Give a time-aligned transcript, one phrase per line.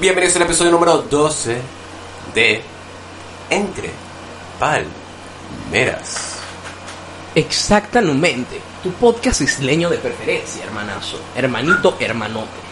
[0.00, 1.60] Bienvenidos al episodio número 12
[2.34, 2.62] de
[3.50, 3.90] Entre
[4.58, 6.38] Palmeras.
[7.34, 8.62] Exactamente.
[8.82, 11.20] Tu podcast isleño de preferencia, hermanazo.
[11.36, 12.69] Hermanito, hermanote.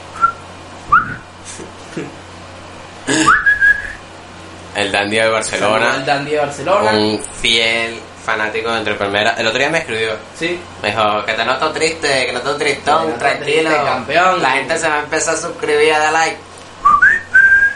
[4.79, 6.93] El Dandy de Barcelona, al Dandy de Barcelona.
[6.93, 9.39] un fiel fanático de Entre Palmeras.
[9.39, 10.13] El otro día me escribió.
[10.39, 10.61] Sí.
[10.83, 13.71] Me dijo que te noto triste, que noto tristón, noto tranquilo.
[13.71, 14.41] triste, campeón.
[14.41, 16.37] La gente se va a empezar a suscribir a dar like.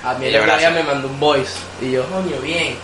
[0.05, 1.55] A mí el otro día me mandó un voice.
[1.81, 2.77] Y yo, coño, bien.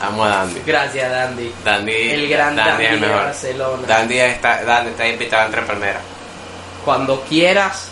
[0.00, 0.62] Amo a Dandy.
[0.66, 1.54] Gracias, Dandy.
[1.64, 3.08] Dandy, El gran Dandy, es el de.
[3.08, 3.82] Barcelona.
[3.86, 6.02] Dandy está, Dandy está invitado a Entre Palmeras.
[6.84, 7.91] Cuando quieras.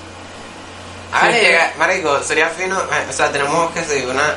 [1.12, 4.34] Hágale Sí, llegar, marico, sería fino, eh, o sea, tenemos que seguir una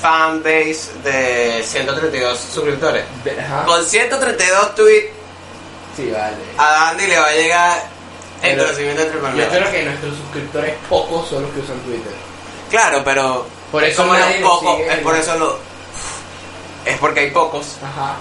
[0.00, 3.04] fanbase de 132 suscriptores.
[3.46, 3.64] ajá.
[3.64, 5.06] Con 132 tweets,
[5.96, 6.34] Sí, vale.
[6.58, 7.82] a Dandy le va a llegar
[8.42, 9.52] el Pero- conocimiento entre Yo palmeras.
[9.56, 12.12] creo que nuestros suscriptores pocos son los que usan Twitter.
[12.70, 14.92] Claro, pero Por es eso como nadie los nos pocos, sigue.
[14.92, 15.58] es por eso lo
[16.84, 18.16] es porque hay pocos Ajá.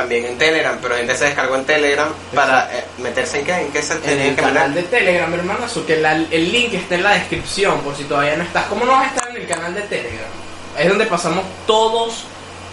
[0.00, 3.72] También en Telegram, pero gente se descargó en Telegram para eh, meterse en qué, en
[3.72, 4.84] qué se En el que canal meter.
[4.90, 8.44] de Telegram, hermanazo, que la- el link está en la descripción por si todavía no
[8.44, 8.66] estás.
[8.66, 10.28] ¿Cómo no vas a estar en el canal de Telegram?
[10.78, 12.24] Es donde pasamos todos,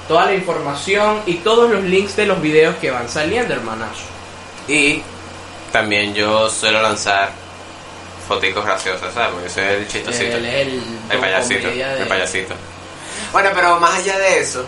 [0.07, 4.03] toda la información y todos los links de los videos que van saliendo, hermanazo.
[4.67, 5.01] Y
[5.71, 7.29] también yo suelo lanzar
[8.27, 9.29] foticos graciosas, ¿sabes?
[9.33, 10.37] Porque soy el chistosito.
[10.37, 12.53] El, el, El payasito, el payasito.
[13.31, 14.65] Bueno, pero más allá de eso,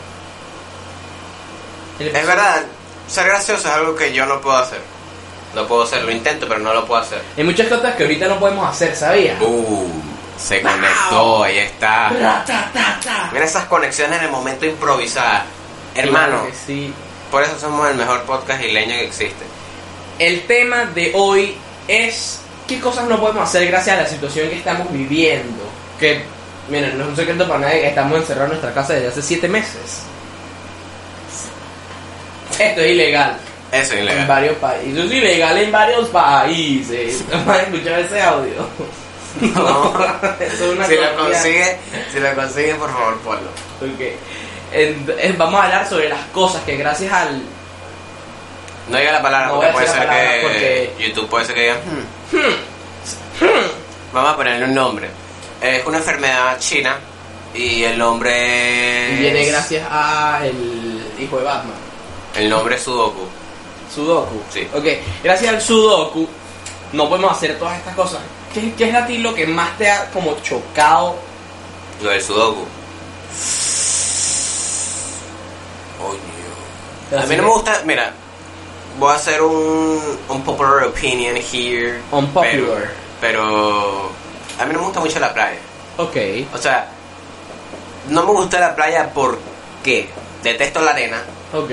[2.00, 2.64] es verdad,
[3.08, 4.80] ser gracioso es algo que yo no puedo hacer.
[5.56, 7.22] No puedo hacer, lo intento, pero no lo puedo hacer.
[7.38, 9.42] Hay muchas cosas que ahorita no podemos hacer, ¿sabías?
[9.42, 9.88] Uh,
[10.38, 12.10] se conectó, ahí está.
[12.10, 13.30] Ra, ta, ta, ta.
[13.32, 15.46] Mira esas conexiones en el momento improvisada.
[15.96, 16.94] Hermano, Claro sí.
[17.32, 19.46] por eso somos el mejor podcast isleño que existe.
[20.20, 21.56] El tema de hoy
[21.88, 25.64] es qué cosas no podemos hacer gracias a la situación que estamos viviendo.
[26.00, 26.22] Que,
[26.70, 29.22] miren, no es un secreto para nadie que estamos encerrados en nuestra casa desde hace
[29.24, 30.02] siete meses.
[32.60, 33.38] Esto es ilegal
[33.72, 34.28] Eso es en ilegal.
[34.28, 34.98] varios países.
[35.06, 37.24] Es ilegal en varios países.
[37.46, 38.68] Van a escuchar ese audio.
[39.42, 39.94] No.
[40.40, 41.16] Eso es una Si lo copia.
[41.16, 41.78] consigue,
[42.12, 43.50] si lo consigue, por favor, ponlo.
[43.82, 44.02] Ok.
[44.74, 47.42] En- en- vamos a hablar sobre las cosas que gracias al
[48.90, 51.76] No diga la palabra No porque puede ser que porque- YouTube puede ser que diga.
[52.32, 52.56] "Hmm".
[54.14, 55.08] Vamos a ponerle un nombre.
[55.62, 56.96] Es una enfermedad china
[57.54, 59.12] y el nombre.
[59.14, 61.76] y viene es- gracias a el hijo de Batman.
[62.36, 63.22] El nombre es Sudoku.
[63.94, 64.42] Sudoku.
[64.52, 64.68] Sí.
[64.74, 64.86] Ok,
[65.24, 66.28] gracias al Sudoku
[66.94, 68.20] no podemos hacer todas estas cosas.
[68.54, 71.16] ¿Qué, qué es a ti lo que más te ha como chocado?
[72.02, 72.66] Lo del Sudoku.
[75.98, 77.22] Coño.
[77.22, 77.82] A mí no me gusta.
[77.86, 78.14] Mira,
[79.00, 82.00] voy a hacer un, un popular opinion here.
[82.12, 82.44] Unpopular.
[82.52, 84.12] Pero, pero
[84.60, 85.60] a mí no me gusta mucho la playa.
[85.98, 86.16] Ok.
[86.54, 86.90] O sea,
[88.10, 90.10] no me gusta la playa porque
[90.44, 91.22] detesto la arena
[91.54, 91.72] Ok.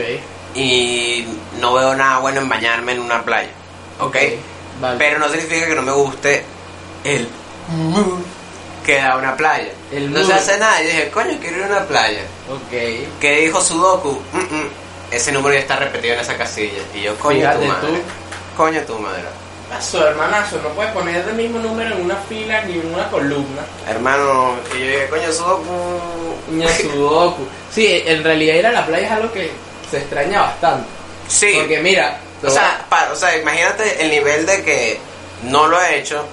[0.54, 1.26] Y
[1.60, 3.50] no veo nada bueno en bañarme en una playa.
[4.00, 4.16] ¿Ok?
[4.80, 4.96] Vale.
[4.98, 6.44] Pero no significa que no me guste
[7.04, 7.28] el
[7.68, 8.20] mood
[8.84, 9.68] que da una playa.
[9.92, 10.26] El no mood.
[10.28, 10.82] se hace nada.
[10.82, 12.22] Y dije, coño, quiero ir a una playa.
[12.50, 13.18] ok.
[13.20, 14.68] Que dijo Sudoku, "Mm, mm,
[15.10, 16.82] ese número ya está repetido en esa casilla.
[16.94, 17.88] Y yo, coño, Fíjate tu madre.
[17.88, 17.94] tú.
[18.56, 19.22] Coño, tu madre.
[19.70, 23.62] Pasó, hermanazo, no puedes poner el mismo número en una fila ni en una columna.
[23.88, 25.64] Hermano, y yo dije, coño, Sudoku.
[26.50, 27.46] Niño Sudoku.
[27.72, 29.50] Sí, en realidad ir a la playa es algo que
[29.90, 30.86] se extraña bastante.
[31.28, 31.52] Sí.
[31.58, 34.98] Porque mira, O sea, o sea, imagínate el nivel de que
[35.44, 36.24] no lo he hecho.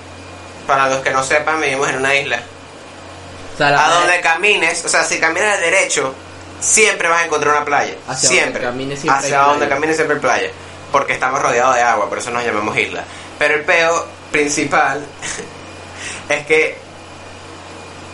[0.68, 2.40] Para los que no sepan, vivimos en una isla.
[3.54, 6.14] o sea, A playa- donde camines, o sea, si caminas derecho,
[6.60, 7.96] siempre vas a encontrar una playa.
[8.08, 8.62] Hacia siempre.
[8.64, 9.74] donde camines siempre Hacia donde playa.
[9.74, 10.50] camines siempre playa.
[10.92, 13.04] Porque estamos rodeados de agua, por eso nos llamamos isla.
[13.40, 15.04] Pero el peo principal
[16.30, 16.78] es que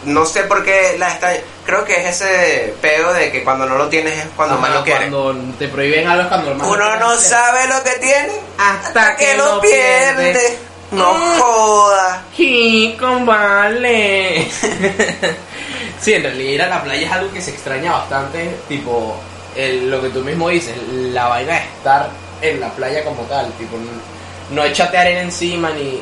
[0.05, 1.31] no sé por qué la está.
[1.67, 4.71] Creo que es ese peo de que cuando no lo tienes es cuando Ajá, más
[4.73, 5.11] lo quieres.
[5.11, 7.29] Cuando te prohíben algo es cuando más Uno no hacer.
[7.29, 10.31] sabe lo que tiene Hasta que lo lo pierde.
[10.31, 10.57] pierde.
[10.91, 11.39] No Mm.
[11.39, 12.23] joda.
[12.35, 14.47] Chico, vale.
[16.01, 18.49] sí, en realidad ir a la playa es algo que se extraña bastante.
[18.67, 19.15] Tipo,
[19.55, 22.09] el- lo que tú mismo dices, la vaina de estar
[22.41, 23.51] en la playa como tal.
[23.53, 26.01] Tipo, no, no echate arena encima ni.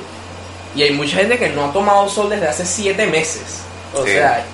[0.75, 3.61] Y hay mucha gente que no ha tomado sol desde hace siete meses.
[3.95, 4.11] O Sí.
[4.11, 4.45] sea,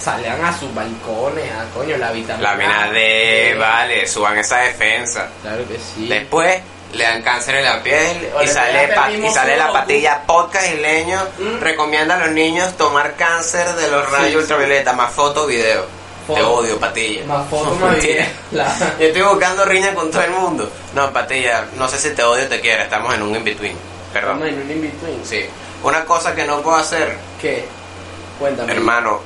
[0.00, 5.28] salgan a sus balcones, a coño, la vitamina La mina D, vale, suban esa defensa.
[5.42, 6.08] Claro que sí.
[6.08, 6.60] Después,
[6.92, 10.22] le dan cáncer en la piel O y le sale, pa- y sale la patilla
[10.26, 11.60] podcast isleño Mm.
[11.60, 14.36] recomienda a los niños tomar cáncer de los rayos sí.
[14.38, 15.84] ultravioleta más foto video
[16.26, 16.52] te Foto.
[16.54, 17.46] odio patilla Más
[17.80, 18.00] Mentira.
[18.00, 18.28] videos.
[18.50, 22.24] La- yo estoy buscando riña con todo el mundo no patilla no sé si te
[22.24, 23.76] odio o te quiero estamos en un in between
[24.12, 25.24] perdón Estamos en un in-between.
[25.24, 25.44] sí
[25.84, 27.66] una cosa que no puedo hacer ¿Qué?
[28.40, 28.72] Cuéntame.
[28.72, 29.20] hermano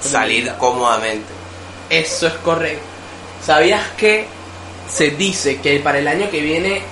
[0.00, 1.32] salir cómodamente
[1.90, 2.84] Eso es correcto.
[3.44, 4.26] ¿Sabías que
[4.92, 6.82] se dice que para el año que viene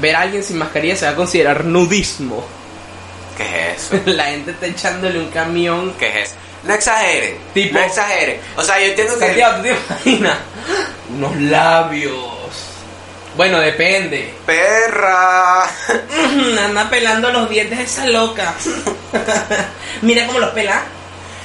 [0.00, 2.44] ver a alguien sin mascarilla se va a considerar nudismo?
[3.36, 4.00] ¿qué es eso?
[4.10, 5.92] La gente está echándole un camión.
[5.98, 6.36] ¿qué es eso?
[6.64, 9.70] no exageren Tipo- no exageren o sea yo entiendo que Santiago, ¿tú te
[10.10, 10.38] imaginas?
[11.10, 12.14] Unos labios.
[13.36, 14.34] Bueno, depende.
[14.44, 15.62] perra
[16.64, 18.52] Anda pelando los dientes esa loca.
[20.02, 20.82] Mira cómo los pela.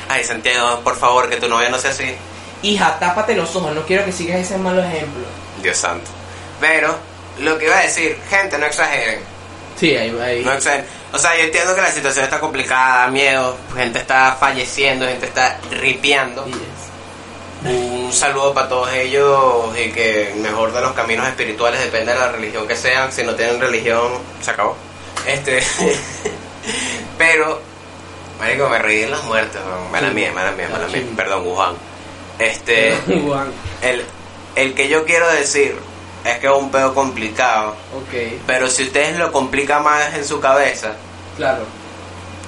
[0.10, 2.16] Ay, Santiago, por favor, que tu novia no sea así.
[2.62, 5.24] Hija, tápate los ojos, no quiero que sigas ese malo ejemplo.
[5.62, 6.10] Dios santo.
[6.60, 6.96] Pero,
[7.40, 9.20] lo que iba a decir, gente, no exageren.
[9.78, 10.44] Sí, ahí, ahí.
[10.44, 10.86] No exageren.
[11.12, 15.60] O sea, yo entiendo que la situación está complicada, miedo, gente está falleciendo, gente está
[15.72, 16.46] ripiando.
[16.46, 16.84] Yes.
[17.66, 22.20] Un saludo para todos ellos y que el mejor de los caminos espirituales depende de
[22.20, 23.12] la religión que sean.
[23.12, 24.12] Si no tienen religión,
[24.42, 24.76] se acabó.
[25.26, 25.64] Este.
[27.18, 27.62] Pero,
[28.40, 29.92] marico, me reí en las muertes, weón.
[29.92, 30.98] mala mía, mala mía, mala mía.
[30.98, 31.14] Sí.
[31.16, 31.76] Perdón, Wuhan.
[32.40, 32.96] Este.
[33.26, 33.52] Juan.
[33.82, 34.06] El,
[34.56, 35.78] el que yo quiero decir
[36.26, 40.40] es que es un pedo complicado, Ok, pero si ustedes lo complican más en su
[40.40, 40.94] cabeza,
[41.36, 41.64] claro.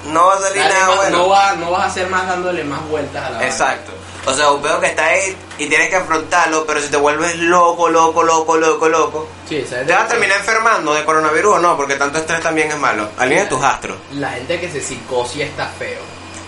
[0.06, 1.18] no va a salir Dale nada más- bueno.
[1.18, 3.44] no, va, no vas a hacer más dándole más vueltas a la.
[3.46, 3.92] Exacto.
[4.26, 7.36] O sea, un pedo que está ahí y tienes que afrontarlo, pero si te vuelves
[7.36, 9.86] loco, loco, loco, loco, loco, Sí, ¿sabes?
[9.86, 13.08] te vas a terminar enfermando de coronavirus o no, porque tanto estrés también es malo.
[13.16, 13.96] Alinea tus astros.
[14.14, 16.00] La gente que se psicosia está feo.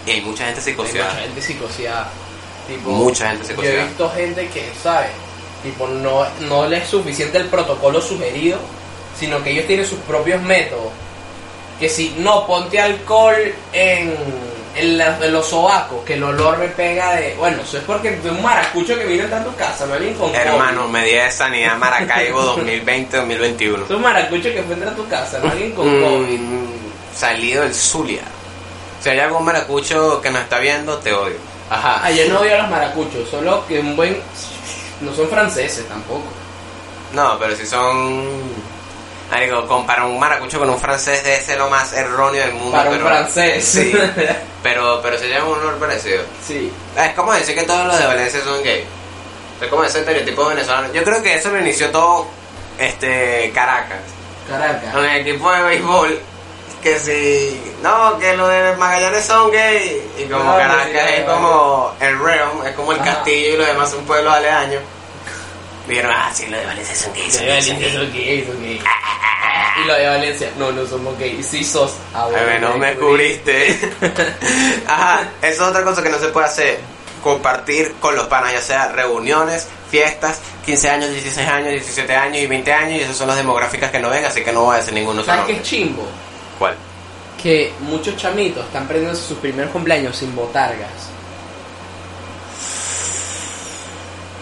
[0.05, 2.11] Y hay mucha gente Hay mucha gente psicoseada.
[2.67, 5.11] Tipo, Mucha gente Yo he visto gente que, ¿sabes?
[5.63, 8.59] Tipo, no, no le es suficiente el protocolo sugerido,
[9.19, 10.93] sino que ellos tienen sus propios métodos.
[11.79, 13.37] Que si no, ponte alcohol
[13.73, 14.15] en,
[14.75, 17.35] en, en los sobacos, que el olor me pega de.
[17.35, 20.35] Bueno, eso es porque de un maracucho que vino a tu casa, no alguien con
[20.35, 20.93] Hermano, COVID.
[20.93, 23.85] medida de sanidad Maracaibo 2020-2021.
[23.85, 26.39] Es un maracucho que fue a tu casa, no alguien con COVID.
[26.39, 26.67] Mm,
[27.15, 28.23] salido del Zulia.
[29.01, 31.37] Si hay algún maracucho que nos está viendo, te odio.
[31.71, 32.01] Ajá.
[32.03, 34.21] Ah, yo no odio a los maracuchos, solo que un buen.
[35.01, 36.25] No son franceses tampoco.
[37.13, 38.25] No, pero si son.
[39.31, 42.73] Marico, compara un maracucho con un francés debe ser lo más erróneo del mundo.
[42.73, 43.65] Para un pero, francés.
[43.65, 43.93] Sí.
[44.63, 46.25] Pero, pero se llama un honor parecido.
[46.45, 46.73] sí.
[46.97, 48.85] Es como decir que todos los de Valencia son gay.
[49.61, 50.93] Es como ese estereotipo venezolano.
[50.93, 52.27] Yo creo que eso lo inició todo
[52.77, 54.01] este Caracas.
[54.49, 54.93] Caracas.
[54.93, 56.21] Con el equipo de béisbol.
[56.83, 57.73] Que si.
[57.83, 60.11] No, que los de Magallanes son gay.
[60.19, 63.15] Y como Ah, Caracas sí, es como el realm, es como el Ajá.
[63.15, 64.83] castillo y los demás son pueblos aledaños.
[65.89, 67.35] Dijeron, ah, sí, los de Valencia son gays.
[67.35, 68.83] Son de Valencia son gays, son gays.
[69.83, 71.47] Y lo de Valencia, no, no somos gays.
[71.47, 71.95] Sí sos.
[72.15, 73.79] Ah, bueno, Ay, no me cubriste.
[74.87, 76.81] Ajá, eso es otra cosa que no se puede hacer.
[77.23, 82.47] Compartir con los panas, ya sea reuniones, fiestas, 15 años, 16 años, 17 años y
[82.47, 82.99] 20 años.
[82.99, 85.25] Y esas son las demográficas que no ven, así que no voy a decir ninguno
[85.25, 86.07] ¿Sabes qué es chimbo?
[86.59, 86.75] ¿Cuál?
[87.43, 91.18] Que muchos chamitos están perdiendo sus primeros cumpleaños sin botargas.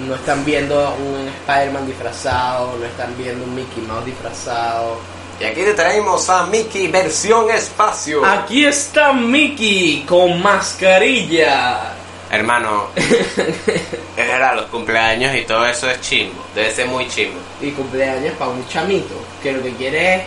[0.00, 4.98] No están viendo un Spider-Man disfrazado, no están viendo un Mickey Mouse disfrazado.
[5.40, 8.24] Y aquí te traemos a Mickey versión espacio.
[8.24, 11.94] Aquí está Mickey con mascarilla.
[12.30, 12.88] Hermano,
[14.16, 16.42] era los cumpleaños y todo eso es chimbo.
[16.54, 17.38] Debe ser muy chimbo.
[17.60, 20.22] Y cumpleaños para un chamito que lo que quiere es.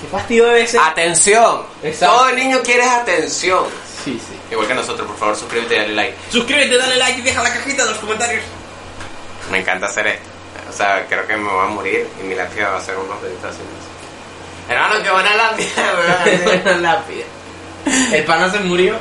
[0.00, 0.80] ¿Qué fastidio debe ser?
[0.80, 1.62] ¡Atención!
[1.82, 2.16] Exacto.
[2.16, 3.64] Todo el niño quiere es atención.
[4.04, 4.34] Sí, sí.
[4.50, 6.16] Igual que nosotros, por favor, suscríbete y dale like.
[6.30, 8.42] Suscríbete, dale like y deja la cajita de los comentarios.
[9.50, 10.28] Me encanta hacer esto.
[10.68, 13.20] O sea, creo que me voy a morir y mi lápida va a ser unos
[13.20, 13.66] meditaciones.
[14.68, 15.68] Hermano, qué buena lápida.
[16.44, 17.24] Buena lápida.
[18.12, 18.94] El pana se murió.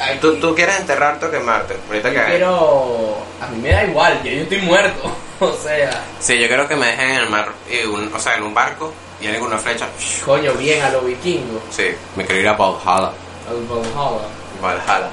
[0.00, 0.18] Aquí.
[0.20, 1.76] ¿Tú, ¿Tú quieres enterrarte o quemarte?
[1.88, 3.16] Ahorita Yo que quiero.
[3.40, 5.12] A mí me da igual, yo, yo estoy muerto.
[5.42, 5.90] O sea,
[6.20, 8.54] Sí, yo quiero que me dejen en el mar, y un- o sea, en un
[8.54, 9.88] barco y alguien con una flecha.
[10.24, 11.60] coño, bien a los vikingos.
[11.70, 13.10] Sí, me quiero ir a Valhalla.
[13.48, 14.28] Al Valhalla.
[14.60, 15.08] Valhalla.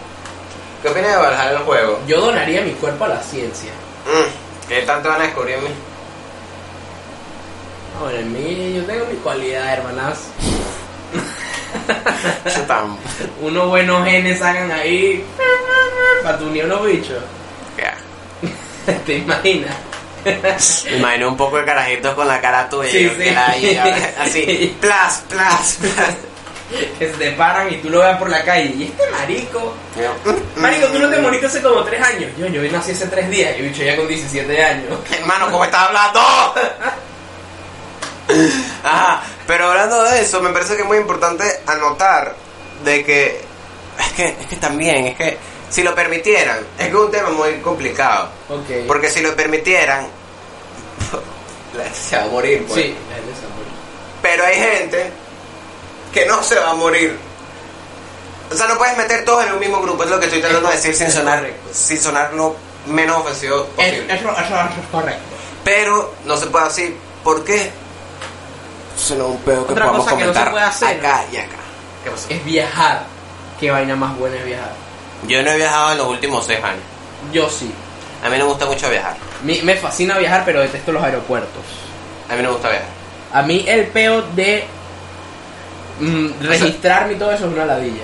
[0.84, 2.00] ¿Qué opinas de Valhalla el juego?
[2.06, 3.72] Yo donaría mi cuerpo a la ciencia.
[4.06, 5.70] Mm, ¿Qué tanto van a descubrir en mí?
[8.00, 10.20] Ahora, en mí, yo tengo mi cualidad, hermanas.
[13.42, 15.26] Unos buenos genes hagan ahí.
[16.24, 17.24] Para tu unos bichos.
[17.76, 19.02] ¿Qué asco.
[19.06, 19.76] ¿Te imaginas?
[20.86, 22.90] Me imagino un poco de carajitos con la cara tuya.
[22.90, 23.30] Sí, sí.
[23.78, 26.16] ahora- así, plas, plas, plas.
[27.00, 28.74] Que se te paran y tú lo veas por la calle.
[28.76, 29.74] ¿Y este marico?
[30.58, 32.32] Marico, tú no te moriste hace como 3 años.
[32.38, 35.00] Yo, yo nací hace 3 días y bicho ya con 17 años.
[35.20, 36.20] Hermano, ¿cómo estás hablando?
[38.84, 42.36] Ajá, pero hablando de eso, me parece que es muy importante anotar
[42.84, 43.42] de que
[44.00, 45.38] es que es que también, es que
[45.70, 48.86] si lo permitieran, es que es un tema muy complicado, Ok.
[48.88, 50.08] porque si lo permitieran
[51.94, 52.82] se va a morir, pues.
[52.82, 53.74] Sí, la gente se va a morir.
[54.22, 55.12] Pero hay gente
[56.14, 57.18] que no se va a morir.
[58.52, 60.70] O sea, no puedes meter todos en un mismo grupo, es lo que estoy tratando
[60.70, 61.70] de decir sin sonar, correcto.
[61.72, 62.56] sin sonar lo
[62.88, 64.14] menos ofensivo Es- posible.
[64.16, 65.22] Eso, eso, eso es correcto.
[65.64, 66.98] Pero no se puede así.
[67.24, 67.72] ¿Por qué?
[69.12, 70.98] Un pedo que Otra podamos cosa que no se puede hacer.
[71.00, 71.56] acá y acá.
[72.04, 72.26] ¿Qué pasó?
[72.30, 73.04] Es viajar.
[73.60, 74.72] Qué vaina más buena es viajar.
[75.28, 76.82] Yo no he viajado en los últimos seis años.
[77.32, 77.72] Yo sí.
[78.24, 79.16] A mí no me gusta mucho viajar.
[79.44, 81.62] Mi- me fascina viajar, pero detesto los aeropuertos.
[82.30, 82.88] A mí no me gusta viajar.
[83.34, 84.66] A mí el peo de
[86.00, 88.04] mm, registrarme y todo eso es una ladilla.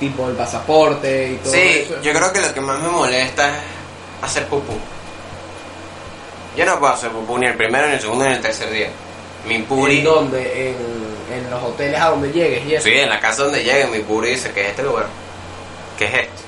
[0.00, 2.00] Tipo el pasaporte y todo Sí, eso.
[2.02, 3.54] yo creo que lo que más me molesta es
[4.22, 4.72] hacer pupú.
[6.56, 8.88] Yo no puedo hacer pupú ni el primero, ni el segundo, ni el tercer día.
[9.46, 9.98] Mi puri.
[9.98, 10.70] ¿En dónde?
[10.70, 10.76] En,
[11.36, 12.84] en los hoteles a donde llegues y eso.
[12.84, 15.06] Sí, en la casa donde llegue, mi puri dice que es este lugar.
[15.98, 16.42] ¿Qué es esto?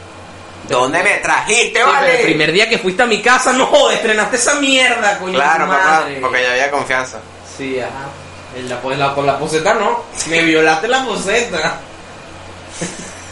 [0.69, 2.17] ¿Dónde me trajiste, Sí, vale?
[2.21, 5.35] el primer día que fuiste a mi casa, no, estrenaste esa mierda, coño.
[5.35, 7.19] Claro, papá, porque ya había confianza.
[7.57, 8.09] Sí, ajá.
[8.57, 10.05] En la, pues, la- con la poseta no.
[10.29, 11.81] Me violaste la poseta.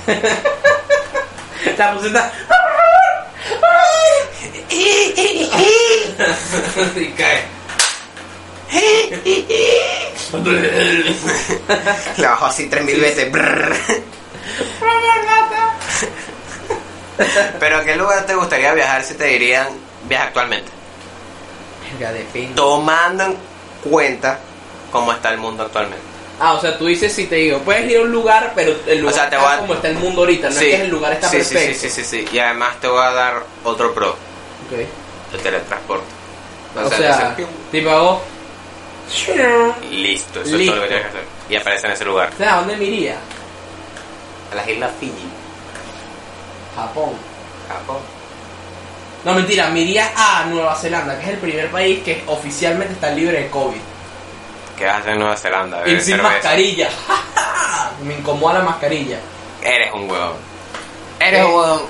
[1.78, 2.32] la poseta.
[6.96, 7.44] y cae.
[12.16, 13.28] Le bajó así tres mil veces.
[17.60, 19.68] Pero ¿a qué lugar te gustaría viajar si te dirían
[20.08, 20.70] viaja actualmente?
[22.54, 23.36] Tomando en
[23.88, 24.38] cuenta
[24.92, 26.04] cómo está el mundo actualmente.
[26.40, 28.98] Ah, o sea, tú dices si te digo, puedes ir a un lugar, pero el
[29.00, 31.12] lugar sea, te está a- como está el mundo ahorita, no es que el lugar
[31.12, 31.80] está sí, sí, perfecto.
[31.80, 32.28] Sí, sí, sí, sí.
[32.32, 34.78] Y además te voy a dar otro pro, Ok.
[35.34, 36.04] el teletransporte.
[36.84, 38.22] O, sea, te tipo hago...
[39.90, 40.72] listo, eso es Listo.
[40.74, 41.24] todo lo que tienes que hacer.
[41.50, 42.30] Y aparece en ese lugar.
[42.32, 43.16] O sea, ¿a dónde me iría?
[44.52, 45.12] A las islas Fiji,
[46.76, 47.10] Japón.
[47.68, 47.98] Japón.
[49.24, 53.10] No, mentira, me iría a Nueva Zelanda, que es el primer país que oficialmente está
[53.10, 53.80] libre de COVID.
[54.82, 55.82] ¿Qué vas a hacer en Nueva Zelanda?
[55.86, 56.28] Ir sin cerveza.
[56.28, 56.88] mascarilla.
[58.04, 59.18] me incomoda la mascarilla.
[59.62, 60.32] Eres un huevón.
[61.20, 61.46] Eres ¿Qué?
[61.46, 61.82] un huevón.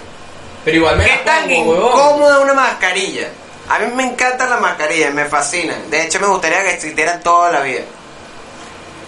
[0.62, 3.30] Pero igual me ¿Qué tan incómoda una mascarilla?
[3.70, 5.90] A mí me encantan las mascarillas, me fascinan.
[5.90, 7.80] De hecho, me gustaría que existieran toda la vida.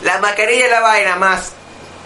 [0.02, 1.52] La mascarilla es la vaina más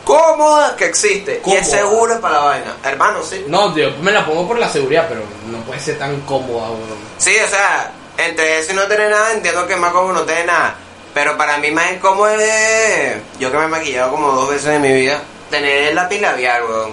[0.02, 1.42] cómoda que existe.
[1.46, 2.76] Y es seguro para la vaina.
[2.82, 3.44] Hermano, sí.
[3.46, 6.98] No, tío, me la pongo por la seguridad, pero no puede ser tan cómoda, huevón.
[7.18, 10.22] Sí, o sea, entre eso y no tener nada, entiendo que es más cómodo no
[10.22, 10.74] tener nada.
[11.18, 13.16] Pero para mí más incómodo es...
[13.40, 15.20] Yo que me he maquillado como dos veces en mi vida,
[15.50, 16.92] tener el lápiz labial, weón.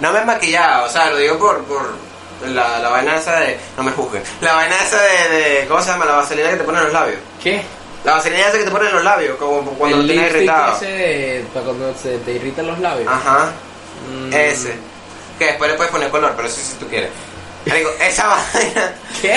[0.00, 1.62] No me he maquillado, o sea, lo digo por...
[1.64, 1.82] por
[2.46, 3.58] la, la vaina esa de...
[3.76, 4.22] No me juzguen.
[4.40, 5.66] La vaina esa de, de...
[5.68, 6.06] ¿Cómo se llama?
[6.06, 7.18] La vaselina que te ponen en los labios.
[7.42, 7.62] ¿Qué?
[8.04, 10.44] La vaselina esa que te ponen en los labios, como cuando lo el tienes lipstick
[10.48, 10.76] irritado.
[10.76, 13.12] ese de, para cuando se te irritan los labios.
[13.12, 13.52] Ajá,
[14.10, 14.74] Mm, ese.
[15.38, 17.10] Que después le puedes poner color, pero eso si tú quieres.
[18.00, 18.94] Esa vaina...
[19.20, 19.34] ¿Qué?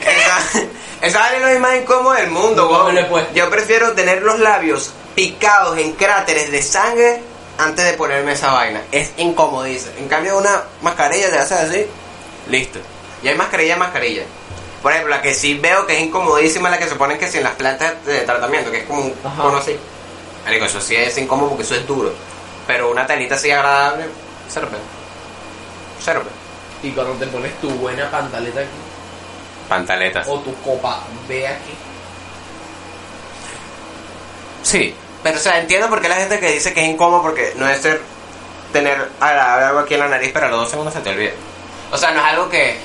[0.00, 0.62] Esa,
[1.00, 2.90] esa vaina es más incómodo del mundo.
[3.34, 7.22] Yo prefiero tener los labios picados en cráteres de sangre
[7.58, 8.82] antes de ponerme esa vaina.
[8.92, 9.92] Es incomodísimo.
[9.98, 11.86] En cambio, una mascarilla te hace así,
[12.48, 12.78] listo.
[13.22, 14.24] Y hay mascarilla, mascarilla.
[14.82, 17.28] Por ejemplo, la que sí veo que es incomodísima es la que se ponen que
[17.28, 19.42] si en las plantas de tratamiento, que es como un Ajá.
[19.42, 19.76] cono así.
[20.44, 22.12] Marico, eso sí es incómodo porque eso es duro.
[22.66, 24.06] Pero una telita así agradable,
[24.48, 24.78] sirve.
[26.04, 26.41] Sirve.
[26.82, 28.68] Y cuando te pones tu buena pantaleta aquí,
[29.68, 30.26] Pantaletas.
[30.28, 31.72] o tu copa ve aquí.
[34.62, 37.52] Sí, pero o sea, entiendo por qué la gente que dice que es incómodo porque
[37.56, 38.00] no es ser
[38.72, 41.32] tener agradable algo aquí en la nariz, pero a los dos segundos se te olvida.
[41.90, 42.76] O sea, no es algo que.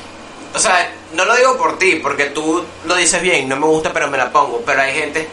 [0.53, 3.91] O sea, no lo digo por ti, porque tú lo dices bien, no me gusta,
[3.93, 4.61] pero me la pongo.
[4.65, 5.27] Pero hay gente.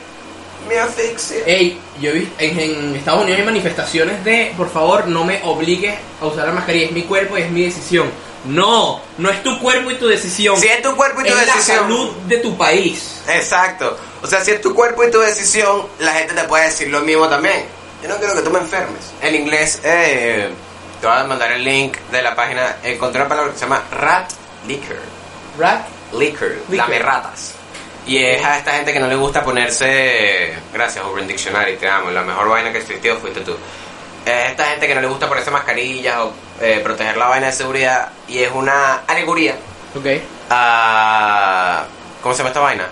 [0.68, 1.44] Me asfixia.
[1.44, 5.40] Ey, yo he visto, en, en Estados Unidos hay manifestaciones de, por favor, no me
[5.44, 8.10] obligues a usar la mascarilla, es mi cuerpo y es mi decisión.
[8.44, 10.56] No, no es tu cuerpo y tu decisión.
[10.58, 11.76] Si es tu cuerpo y tu es decisión.
[11.76, 13.22] la salud de tu país.
[13.28, 13.96] Exacto.
[14.22, 17.00] O sea, si es tu cuerpo y tu decisión, la gente te puede decir lo
[17.00, 17.64] mismo también.
[18.02, 19.12] Yo no quiero que tú me enfermes.
[19.22, 20.50] En inglés, eh,
[21.00, 22.76] te voy a mandar el link de la página.
[22.82, 24.30] Encontré una palabra que se llama rat
[24.66, 24.98] liquor.
[25.58, 25.86] Rat.
[26.12, 27.54] Liquor, lame ratas.
[28.06, 30.54] Y es a esta gente que no le gusta ponerse.
[30.72, 32.10] Gracias, Urban Dictionary, te amo.
[32.10, 33.56] La mejor vaina que existió fuiste tú.
[34.24, 37.52] Es esta gente que no le gusta ponerse mascarillas o eh, proteger la vaina de
[37.52, 38.08] seguridad.
[38.28, 39.54] Y es una alegoría
[39.94, 40.06] Ok.
[40.50, 41.84] a.
[42.22, 42.86] ¿Cómo se llama esta vaina?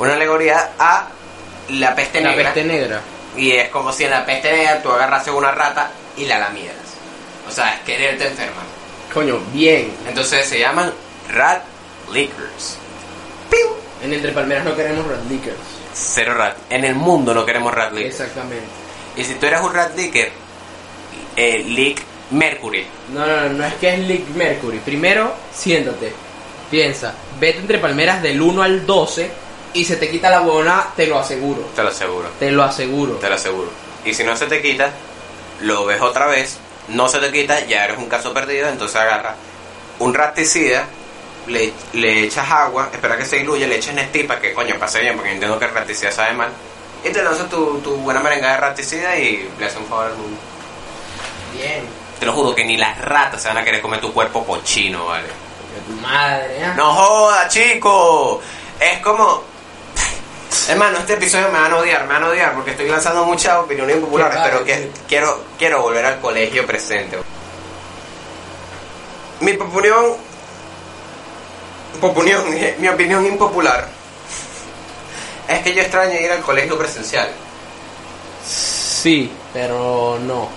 [0.00, 1.06] Una alegoría a
[1.70, 2.44] la peste La negra.
[2.52, 3.00] peste negra.
[3.36, 6.76] Y es como si en la peste negra tú agarrases una rata y la lamieras.
[7.48, 8.64] O sea, es quererte enfermar.
[9.12, 9.92] Coño, bien.
[10.08, 10.92] Entonces se llaman
[11.30, 11.62] rat
[12.12, 12.78] liquors.
[13.50, 13.66] ¡Piu!
[14.02, 15.56] En Entre Palmeras no queremos rat liquors.
[15.92, 16.56] cero rat.
[16.70, 18.10] En el mundo no queremos rat licker.
[18.10, 18.66] Exactamente.
[19.16, 20.32] Y si tú eres un rat licker,
[21.36, 22.86] eh, leak mercury.
[23.12, 24.78] No, no, no, no es que es League Mercury.
[24.78, 26.12] Primero, siéntate,
[26.70, 29.30] piensa, vete entre palmeras del 1 al 12
[29.74, 31.62] y se te quita la buena, te lo aseguro.
[31.74, 32.28] Te lo aseguro.
[32.38, 33.14] Te lo aseguro.
[33.14, 33.70] Te lo aseguro.
[34.04, 34.90] Y si no se te quita,
[35.60, 39.34] lo ves otra vez, no se te quita, ya eres un caso perdido, entonces agarra
[39.98, 40.86] un raticida,
[41.46, 45.00] le, le echas agua, espera que se diluya, le echas Nestí para que coño pase
[45.00, 46.50] bien, porque yo entiendo que el raticida sabe mal.
[47.04, 50.16] Y te lanzas tu, tu buena merenga de raticida y le haces un favor al
[50.16, 50.38] mundo.
[51.56, 51.82] Bien.
[52.18, 55.06] Te lo juro que ni las ratas se van a querer comer tu cuerpo cochino,
[55.06, 55.26] ¿vale?
[55.26, 56.72] De tu madre, ¿eh?
[56.76, 58.40] No joda, chico.
[58.80, 59.42] Es como.
[60.68, 63.58] Hermano, este episodio me van a odiar, me van a odiar porque estoy lanzando muchas
[63.58, 67.18] opiniones impopulares, Qué pero que, padre, quiero, quiero volver al colegio presente.
[69.40, 70.16] Mi opinión.
[72.00, 72.44] Opinión,
[72.78, 73.88] mi opinión impopular
[75.48, 77.28] es que yo extraño ir al colegio presencial.
[78.46, 80.48] Sí, pero no.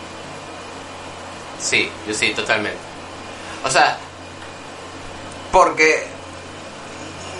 [1.59, 2.77] Sí, yo sí, totalmente.
[3.65, 3.97] O sea,
[5.51, 6.03] porque.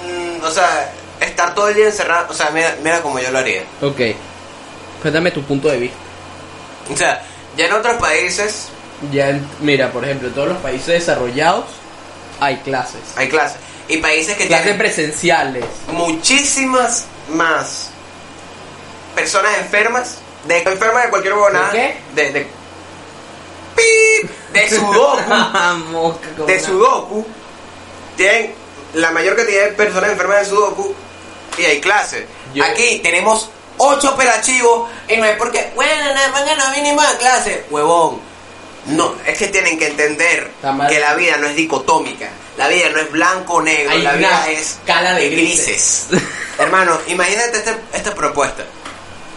[0.05, 2.27] mm, o sea, estar todo el día encerrado.
[2.29, 3.63] O sea, mira, mira cómo yo lo haría.
[3.81, 3.99] Ok.
[5.01, 5.97] Cuéntame tu punto de vista.
[6.91, 7.21] O sea,
[7.55, 8.69] ya en otros países
[9.11, 11.65] Ya, en- mira, por ejemplo, en todos los países desarrollados
[12.39, 13.01] hay clases.
[13.15, 13.57] hay clases.
[13.89, 15.63] Y países que Clases tienen presenciales.
[15.91, 17.89] muchísimas más
[19.15, 20.17] personas enfermas.
[20.47, 21.71] De enfermas de cualquier huevonada.
[21.71, 22.31] ¿De qué?
[22.31, 22.47] De.
[24.61, 26.45] De sudoku.
[26.45, 27.25] De Sudoku
[28.15, 28.53] tienen
[28.93, 30.93] la mayor cantidad de personas enfermas de Sudoku
[31.57, 32.25] y hay clases.
[32.53, 38.19] Yo- Aquí tenemos ocho operativos y no es porque, bueno, no, vengan a clase, huevón.
[38.87, 40.49] No, es que tienen que entender
[40.89, 42.29] que la vida no es dicotómica.
[42.57, 46.07] La vida no es blanco o negro, Hay la vida es escala de grises.
[46.57, 48.63] Hermano, imagínate este- esta propuesta.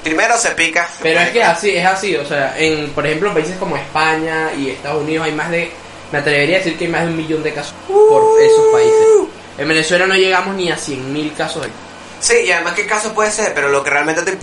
[0.03, 0.89] Primero se pica.
[1.03, 4.71] Pero es que así, es así, o sea, en, por ejemplo, países como España y
[4.71, 5.71] Estados Unidos hay más de,
[6.11, 9.07] me atrevería a decir que hay más de un millón de casos por esos países.
[9.59, 11.67] En Venezuela no llegamos ni a 100.000 casos.
[12.19, 14.39] Sí, y además qué caso puede ser, pero lo que realmente te,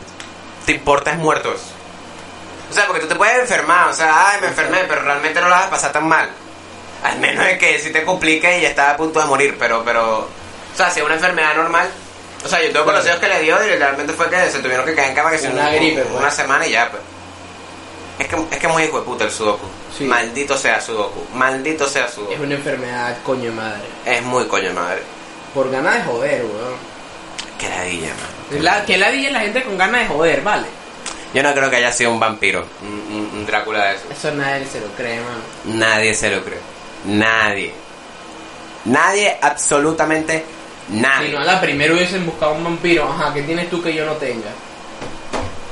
[0.65, 1.61] te importa es muertos.
[2.69, 5.49] O sea, porque tú te puedes enfermar, o sea, ay, me enfermé, pero realmente no
[5.49, 6.29] la vas a pasar tan mal.
[7.03, 9.83] Al menos de que si te complique y ya estás a punto de morir, pero,
[9.83, 11.89] pero, o sea, si es una enfermedad normal,
[12.47, 14.93] o sea, yo tengo conocidos que le dio y realmente fue que se tuvieron que
[14.95, 16.19] quedar en cama que si Una un- gripe, pues.
[16.19, 17.01] una semana y ya, pues.
[18.19, 19.65] Es que, es que es muy hijo de puta el sudoku.
[19.95, 20.05] Sí.
[20.05, 22.33] Maldito sea sudoku, maldito sea sudoku.
[22.33, 23.83] Es una enfermedad coño de madre.
[24.05, 25.01] Es muy coño de madre.
[25.53, 26.75] Por ganas de joder, weón.
[27.59, 28.63] Qué ladilla, man.
[28.63, 30.65] La, que la diga la gente con ganas de joder, vale.
[31.33, 34.05] Yo no creo que haya sido un vampiro, un, un- un Drácula de eso.
[34.11, 35.77] Eso nadie se lo cree, mano.
[35.77, 36.59] Nadie se lo cree.
[37.05, 37.73] Nadie.
[38.85, 40.43] Nadie, absolutamente
[40.89, 43.03] Si no, a la primera hubiesen buscado un vampiro.
[43.09, 44.49] Ajá, ¿qué tienes tú que yo no tenga?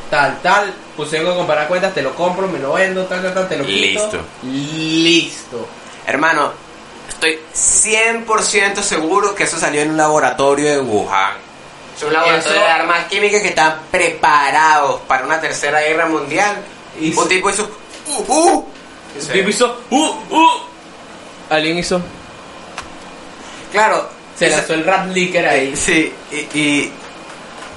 [0.10, 0.74] Tal, tal.
[0.98, 3.58] Pues vengo a comparar cuentas, te lo compro, me lo vendo, tal, tal, tal, te
[3.58, 4.02] lo quito.
[4.04, 4.20] Listo.
[4.44, 5.68] Listo.
[6.06, 6.52] Hermano,
[7.10, 11.34] estoy 100% seguro que eso salió en un laboratorio de Wuhan.
[11.98, 16.58] Es un laboratorio Eso- de armas químicas que están preparados para una tercera guerra mundial.
[17.00, 17.70] Y un tipo hizo...
[18.08, 18.66] Uh, uh,
[19.20, 20.50] se- Tipo hizo, uh, uh.
[21.50, 22.02] Alguien hizo,
[23.72, 25.76] Claro, se lanzó el rap licker ahí.
[25.76, 26.92] Sí, y, y,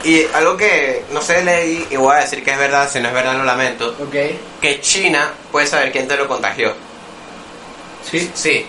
[0.04, 3.08] y algo que no sé, leí, y voy a decir que es verdad, si no
[3.08, 4.14] es verdad lo lamento, Ok.
[4.60, 6.74] que China puede saber quién te lo contagió.
[8.10, 8.30] Sí.
[8.34, 8.66] Sí.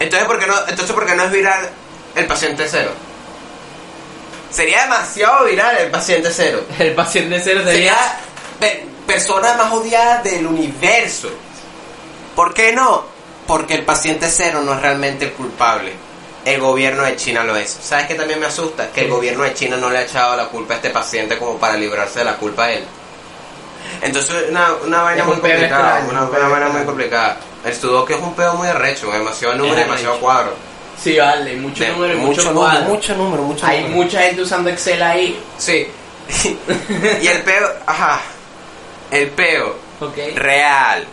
[0.00, 1.68] Entonces, ¿por qué no, entonces, ¿por qué no es viral
[2.14, 2.90] el paciente cero?
[4.50, 6.62] Sería demasiado viral el paciente cero.
[6.78, 8.20] El paciente cero Sería sería.
[8.60, 11.28] pe- persona más odiada del universo.
[12.34, 13.04] ¿Por qué no?
[13.48, 15.92] Porque el paciente cero no es realmente el culpable.
[16.44, 17.76] El gobierno de China lo es.
[17.82, 18.92] ¿Sabes qué también me asusta?
[18.92, 21.58] Que el gobierno de China no le ha echado la culpa a este paciente como
[21.58, 22.84] para librarse de la culpa a él.
[24.02, 26.04] Entonces, una, una vaina muy complicada.
[26.08, 27.38] Una, vaina muy complicada.
[27.64, 30.52] El sudoku es un pedo muy arrecho, demasiado número demasiado cuadro.
[31.02, 32.84] Sí, vale, mucho De- número y mucho mucho, número, cuadro.
[32.88, 34.02] mucho número, mucho Hay número.
[34.02, 35.40] mucha gente usando Excel ahí.
[35.56, 35.88] Sí.
[37.22, 38.20] y el peo, ajá.
[39.10, 40.16] El peo Ok.
[40.34, 41.04] real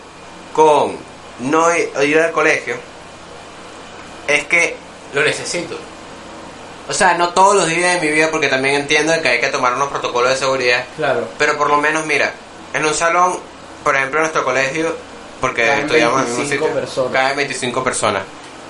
[0.54, 0.98] con
[1.40, 2.76] no ir al colegio
[4.28, 4.76] es que
[5.14, 5.78] lo necesito.
[6.88, 9.48] O sea, no todos los días de mi vida porque también entiendo que hay que
[9.48, 11.28] tomar unos protocolos de seguridad, Claro.
[11.38, 12.32] pero por lo menos mira,
[12.74, 13.38] en un salón,
[13.84, 14.96] por ejemplo en nuestro colegio,
[15.42, 17.12] porque Caben estudiamos en un 25 sitio, personas.
[17.14, 18.24] caben 25 personas.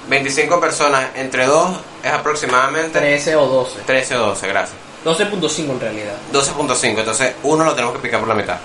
[0.08, 3.80] 25 personas entre dos es aproximadamente 13 o 12.
[3.86, 4.78] 13 o 12, gracias.
[5.04, 6.13] 12.5 en realidad.
[6.32, 8.58] 12.5, entonces uno lo tenemos que picar por la mitad.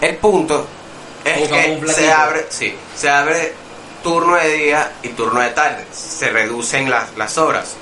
[0.00, 0.64] El punto
[1.26, 3.54] es que se abre, sí, se abre
[4.02, 7.74] turno de día y turno de tarde, se reducen las, las horas.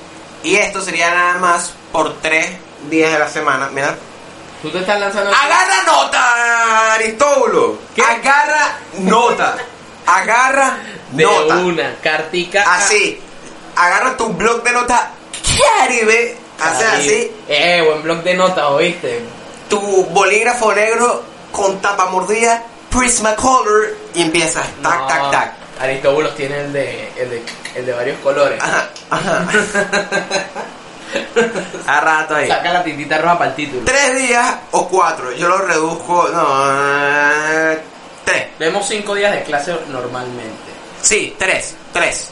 [0.43, 2.47] Y esto sería nada más por tres
[2.89, 3.69] días de la semana.
[3.73, 3.95] Mira.
[4.61, 5.31] Tú te estás lanzando.
[5.31, 7.77] ¡Agarra nota, Aristóbulo!
[7.95, 8.01] ¿Qué?
[8.01, 9.57] Agarra nota.
[10.05, 10.77] Agarra
[11.11, 11.55] de nota.
[11.57, 12.63] una cartica.
[12.75, 13.19] Así.
[13.75, 15.01] Agarra tu blog de notas
[15.79, 16.37] Caribe.
[16.59, 16.99] Hace Ahí.
[16.99, 17.31] así.
[17.47, 19.21] Eh, buen blog de notas, ¿oíste?
[19.69, 22.63] Tu bolígrafo negro con tapa mordida.
[22.89, 23.95] Prismacolor.
[24.13, 24.65] Y empiezas.
[24.81, 25.53] Tac, No, tac, tac.
[25.79, 27.43] Aristóbulos tiene el de, el de,
[27.75, 28.61] el de varios colores.
[28.61, 29.45] Ajá, ajá.
[31.87, 32.47] A rato ahí.
[32.47, 33.81] Saca la tintita roja para el título.
[33.85, 35.31] Tres días o cuatro.
[35.33, 36.27] Yo lo reduzco.
[36.29, 37.77] No.
[38.23, 38.47] Tres.
[38.57, 40.71] Vemos cinco días de clase normalmente.
[41.01, 41.75] Sí, tres.
[41.93, 42.29] Tres.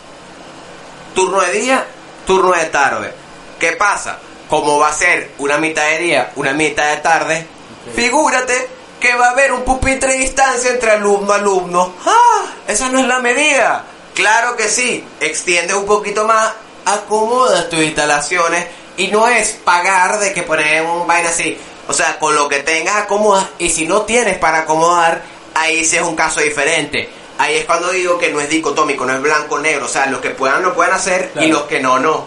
[1.14, 1.86] Turno de día,
[2.26, 3.14] turno de tarde.
[3.60, 4.18] ¿Qué pasa?
[4.50, 7.48] Como va a ser una mitad de día, una mitad de tarde,
[7.96, 8.68] figúrate
[9.04, 11.94] que va a haber un pupitre de distancia entre alumno alumno.
[12.06, 12.46] ¡Ah!
[12.68, 13.84] Esa no es la medida.
[14.16, 15.04] Claro que sí.
[15.20, 16.54] Extiende un poquito más,
[16.86, 21.58] acomoda tus instalaciones y no es pagar de que poner un vaina así.
[21.90, 25.22] O sea, con lo que tengas acomodas y si no tienes para acomodar,
[25.54, 27.10] ahí sí es un caso diferente.
[27.40, 29.86] Ahí es cuando digo que no es dicotómico, no es blanco o negro.
[29.86, 31.46] O sea, los que puedan lo pueden hacer Claro.
[31.48, 32.26] y los que no, no.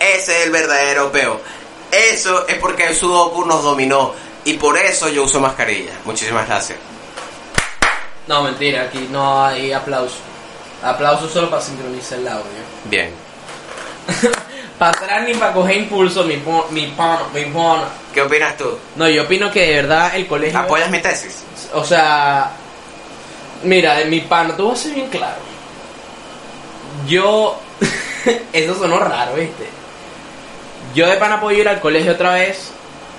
[0.00, 1.38] Ese es el verdadero peo.
[1.92, 4.14] Eso es porque el Sudoku nos dominó.
[4.44, 5.92] Y por eso yo uso mascarilla.
[6.04, 6.78] Muchísimas gracias.
[8.26, 10.16] No, mentira, aquí no hay aplauso.
[10.82, 12.44] Aplauso solo para sincronizar el audio.
[12.84, 13.10] Bien.
[14.78, 17.84] Para atrás ni para coger impulso, mi, po- mi pana, mi pana.
[18.12, 18.76] ¿Qué opinas tú?
[18.96, 20.58] No, yo opino que de verdad el colegio.
[20.58, 21.44] ¿Apoyas mi tesis?
[21.74, 22.50] O sea,
[23.62, 25.36] mira, de mi pana, tú vas a ser bien claro.
[27.06, 27.56] Yo.
[28.52, 29.64] Eso sonó raro, ¿viste?
[30.92, 32.70] Yo de pana puedo ir al colegio otra vez,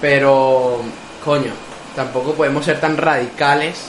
[0.02, 0.82] pero.
[1.26, 1.52] Coño,
[1.96, 3.88] tampoco podemos ser tan radicales.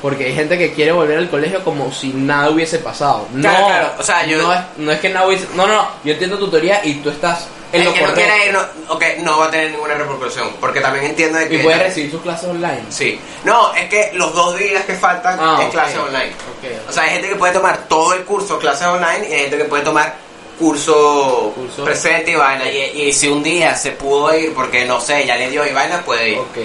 [0.00, 3.26] Porque hay gente que quiere volver al colegio como si nada hubiese pasado.
[3.32, 5.48] No, Claro, claro, o sea, yo- no, es, no es que nada hubiese.
[5.56, 8.30] No, no, yo entiendo tu teoría y tú estás en el lo que no correcto.
[8.32, 10.50] quiera ir, no, ok, no va a tener ninguna repercusión.
[10.60, 11.56] Porque también entiendo de que.
[11.56, 12.84] y puede recibir sus clases online.
[12.90, 13.18] Sí.
[13.42, 15.72] No, es que los dos días que faltan Ah, es ok.
[15.72, 16.30] clase online.
[16.30, 16.88] Ok.
[16.88, 19.58] O sea, hay gente que puede tomar todo el curso clases online y hay gente
[19.58, 20.14] que puede tomar
[20.58, 21.84] curso, Curso.
[21.84, 22.70] presente y vaina.
[22.70, 25.72] Y, y si un día se pudo ir porque no sé, ya le dio y
[25.72, 26.38] vaina, puede ir.
[26.38, 26.58] Ok.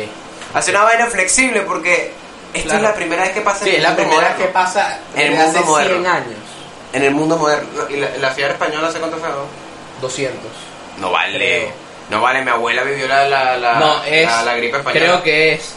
[0.54, 2.12] Hace una vaina flexible porque
[2.54, 2.84] esto Claro.
[2.84, 4.46] es la primera vez que pasa Sí, en es el la mundo primera vez moderno.
[4.46, 5.94] que pasa En el mundo hace moderno.
[6.02, 6.40] 100 años.
[6.94, 7.70] En el mundo moderno.
[7.90, 9.30] ¿Y la, la fiebre española hace cuánto fue?
[9.30, 9.36] no?
[10.02, 10.40] 200.
[11.00, 11.38] No vale.
[11.38, 11.70] Creo.
[12.10, 14.26] No vale, mi abuela vivió la, la, la, no, es.
[14.28, 15.06] la, la gripe española.
[15.06, 15.74] Creo que es.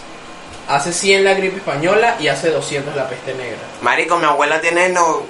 [0.69, 3.59] Hace 100 la gripe española y hace 200 la peste negra.
[3.81, 5.23] Marico, mi abuela tiene no.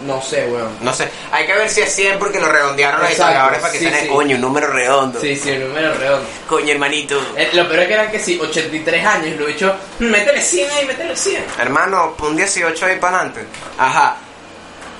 [0.00, 0.76] No sé, weón.
[0.80, 1.08] No sé.
[1.30, 3.84] Hay que ver si es 100 porque lo redondearon los Exacto, historiadores para que sí,
[3.84, 4.08] suene sí.
[4.08, 5.20] coño, un número redondo.
[5.20, 6.26] Sí, sí, el número redondo.
[6.48, 7.20] Coño, hermanito.
[7.36, 9.38] Eh, Lo peor es que eran que sí, 83 años.
[9.38, 11.44] Lo he dicho, "Mm, métele 100 ahí, métele 100.
[11.58, 13.44] Hermano, pon 18 ahí para adelante.
[13.78, 14.16] Ajá.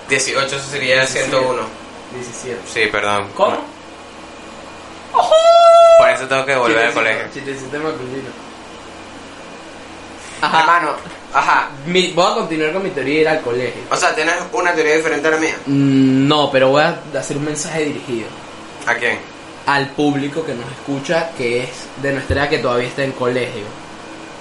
[0.09, 1.63] 18 eso sería 101.
[2.13, 2.61] 17.
[2.73, 3.29] Sí, perdón.
[3.35, 3.59] ¿Cómo?
[5.99, 7.25] Por eso tengo que volver al colegio.
[7.33, 8.31] chistecito masculino.
[10.47, 10.61] Ajá.
[10.61, 10.91] Hermano,
[11.33, 11.69] ajá.
[11.87, 13.83] Mi- voy a continuar con mi teoría de ir al colegio.
[13.91, 15.55] O sea, tienes una teoría diferente a la mía.
[15.67, 18.29] Mm, No, pero voy a hacer un mensaje dirigido.
[18.87, 19.19] ¿A quién?
[19.67, 21.71] al público que nos escucha que es
[22.03, 23.63] de nuestra edad que todavía está en colegio.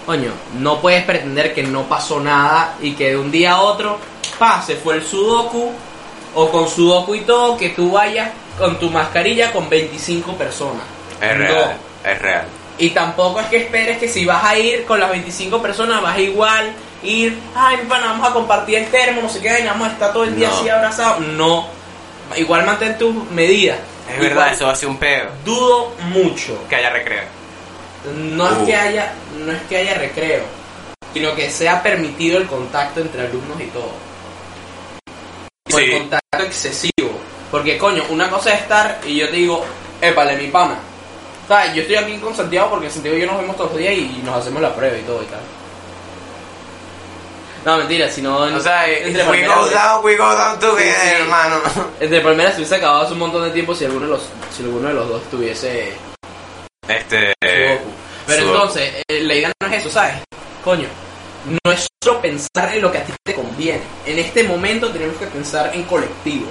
[0.05, 3.97] Coño, no puedes pretender que no pasó nada y que de un día a otro,
[4.37, 5.71] pa, se fue el sudoku
[6.35, 10.83] o con sudoku y todo, que tú vayas con tu mascarilla con 25 personas.
[11.21, 11.37] Es No.
[11.37, 11.77] real.
[12.03, 12.45] Es real.
[12.77, 16.15] Y tampoco es que esperes que si vas a ir con las 25 personas vas
[16.17, 19.65] a igual ir, ay, mi pana, vamos a compartir el termo, no sé qué, y
[19.65, 20.55] vamos a estar todo el día No.
[20.57, 21.19] así abrazados.
[21.27, 21.67] No.
[22.35, 23.77] Igual mantén tus medidas.
[24.09, 25.29] Es Igual verdad, eso va a ser un peo.
[25.45, 26.57] Dudo mucho.
[26.67, 27.23] Que haya recreo.
[28.15, 28.65] No es Uh.
[28.65, 30.43] que haya, no es que haya recreo,
[31.13, 33.91] sino que sea permitido el contacto entre alumnos y todo.
[35.73, 37.11] O el contacto excesivo.
[37.51, 39.63] Porque coño, una cosa es estar y yo te digo,
[40.01, 40.77] épale mi pana.
[41.43, 43.79] O sea, yo estoy aquí con Santiago porque Santiago y yo nos vemos todos los
[43.79, 45.39] días y nos hacemos la prueba y todo y tal.
[47.65, 51.15] No, mentira, sino O sea, entre we go down, we go down together, Sí, sí.
[51.21, 51.55] hermano.
[51.99, 54.21] entre palmeras se hubiese acabado hace un montón de tiempo si alguno de los,
[54.55, 55.93] si alguno de los dos estuviese
[56.87, 57.33] Este.
[57.41, 57.91] Sudoku.
[58.27, 58.55] Pero Sudoku.
[58.57, 60.15] entonces, eh, la idea no es eso, ¿sabes?
[60.63, 60.87] Coño,
[61.63, 63.81] no es solo pensar en lo que a ti te conviene.
[64.05, 66.47] En este momento tenemos que pensar en colectivo.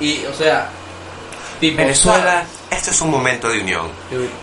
[0.00, 0.68] Y, o sea,
[1.58, 3.90] tipo, Venezuela, esto es un momento de unión.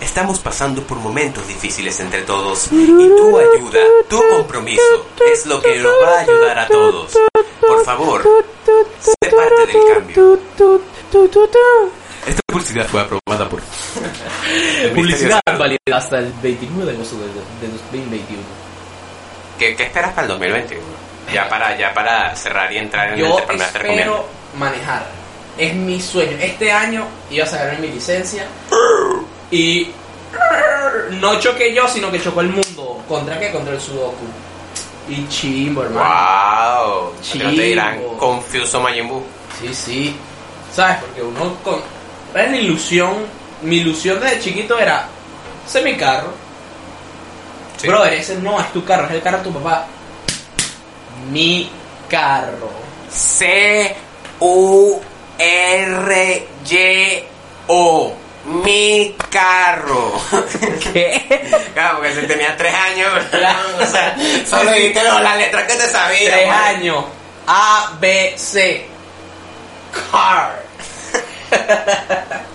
[0.02, 4.82] Estamos pasando por momentos difíciles entre todos y tu ayuda, tu compromiso
[5.32, 7.18] es lo que nos va a ayudar a todos.
[7.62, 8.24] Por favor,
[9.00, 10.40] sé parte del cambio.
[12.28, 13.62] Esta publicidad fue aprobada por
[14.96, 18.42] Publicidad válida hasta el 29 de agosto de, de 2021.
[19.60, 20.84] ¿Qué, qué esperas para el 2021?
[21.34, 24.26] Ya para, ya para cerrar y entrar en Yo el espero
[24.58, 25.25] manejar.
[25.58, 26.38] Es mi sueño.
[26.39, 28.46] Este año iba a sacar mi licencia.
[29.52, 29.89] Y
[31.12, 33.02] no choqué yo, sino que chocó el mundo.
[33.08, 33.52] ¿Contra qué?
[33.52, 34.26] Contra el Sudoku.
[35.08, 36.10] Y chimbo, hermano.
[36.10, 37.13] Wow.
[37.13, 39.24] ¿A ti No te dirán confuso Majin Buu.
[39.62, 40.15] Sí, sí.
[40.74, 40.98] ¿Sabes?
[40.98, 41.80] Porque uno con...
[42.34, 43.13] Era una ilusión.
[43.62, 45.08] Mi ilusión desde chiquito era...
[45.65, 46.30] Ese es mi carro.
[47.78, 47.88] Sí.
[47.88, 49.88] Brother, ese no es tu carro, es el carro de tu papá.
[51.32, 51.70] Mi
[52.10, 52.70] carro.
[53.10, 53.96] C
[55.38, 57.24] U R Y
[57.67, 58.13] O.
[58.45, 60.13] Mi carro.
[60.93, 61.41] ¿Qué?
[61.74, 63.12] Claro, porque si tenía tres años,
[63.82, 64.15] o sea,
[64.48, 66.32] solo dijiste las letras que te sabías.
[66.32, 66.58] Tres pues.
[66.58, 67.06] años.
[67.48, 68.86] A, B, C.
[70.12, 70.63] Car.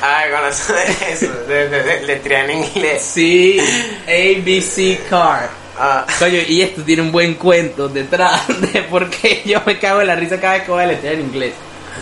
[0.00, 1.82] Ay, con eso de eso, de, de,
[2.16, 3.02] de, en inglés.
[3.02, 3.58] Sí.
[4.06, 5.50] A, B, C, car.
[5.80, 10.00] Ah, Coño, y esto tiene un buen cuento detrás de por qué yo me cago
[10.00, 11.54] en la risa cada vez que voy a letrear en inglés.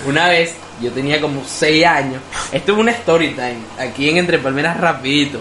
[0.07, 4.39] Una vez, yo tenía como 6 años, esto es una story time, aquí en Entre
[4.39, 5.41] Palmeras rapidito.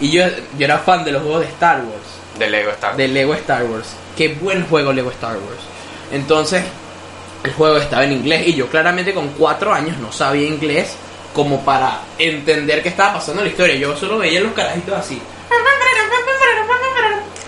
[0.00, 0.24] Y yo,
[0.58, 2.96] yo era fan de los juegos de Star Wars, de Lego Star.
[2.96, 3.88] de Lego Star Wars.
[4.16, 5.60] Qué buen juego Lego Star Wars.
[6.12, 6.62] Entonces,
[7.44, 10.94] el juego estaba en inglés y yo claramente con 4 años no sabía inglés
[11.34, 13.74] como para entender qué estaba pasando en la historia.
[13.76, 15.20] Yo solo veía los carajitos así.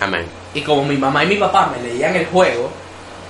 [0.03, 0.25] Amén.
[0.53, 2.69] Y como mi mamá y mi papá me leían el juego,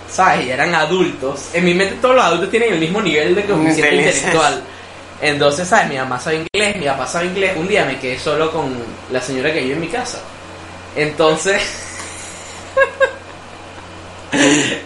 [0.09, 0.45] ¿sabes?
[0.45, 1.49] Y eran adultos.
[1.53, 4.63] En mi mente todos los adultos tienen el mismo nivel de coeficiente intelectual.
[5.21, 5.89] Entonces, ¿sabes?
[5.89, 7.53] Mi mamá sabe inglés, mi papá sabe inglés.
[7.55, 8.75] Un día me quedé solo con
[9.11, 10.19] la señora que vive en mi casa.
[10.95, 11.61] Entonces...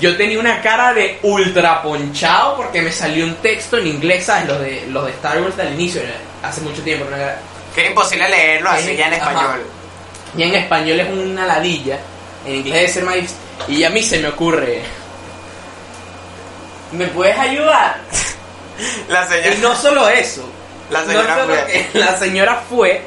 [0.00, 4.48] Yo tenía una cara de ultra ponchado porque me salió un texto en inglés, ¿sabes?
[4.48, 6.02] Los de, los de Star Wars al inicio,
[6.42, 7.06] hace mucho tiempo.
[7.08, 7.16] ¿no?
[7.72, 9.58] Que es imposible leerlo así ya en Ajá.
[10.36, 11.98] Y en español es una ladilla.
[12.46, 13.36] En inglés debe ser más difícil.
[13.68, 14.82] Y a mí se me ocurre.
[16.92, 17.96] ¿Me puedes ayudar?
[19.08, 19.54] La señora.
[19.54, 20.48] Y no solo eso.
[20.90, 23.02] La señora fue- que la señora fue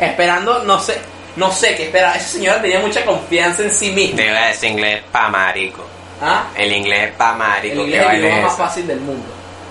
[0.00, 0.98] esperando, no sé,
[1.36, 2.14] no sé qué esperaba.
[2.16, 4.16] Esa señora tenía mucha confianza en sí misma.
[4.16, 5.84] Te a decir inglés pa' marico.
[6.20, 6.44] ¿Ah?
[6.56, 7.80] El inglés pa' El marico.
[7.82, 9.26] inglés ¿Qué es el vale idioma más fácil del mundo.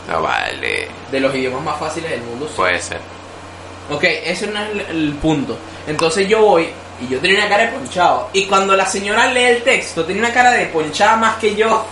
[0.08, 0.88] No vale.
[1.12, 2.48] De los idiomas más fáciles del mundo.
[2.48, 2.54] sí.
[2.56, 3.00] Puede ser.
[3.92, 5.58] Ok, ese no es el, el punto.
[5.88, 6.70] Entonces yo voy
[7.02, 8.30] y yo tenía una cara de ponchado.
[8.34, 11.86] Y cuando la señora lee el texto, tenía una cara de ponchada más que yo.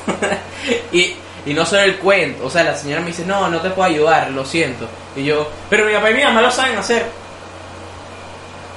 [0.92, 2.46] y, y no solo el cuento.
[2.46, 4.88] O sea, la señora me dice, no, no te puedo ayudar, lo siento.
[5.16, 7.06] Y yo, pero mi papá y mi mamá lo saben hacer.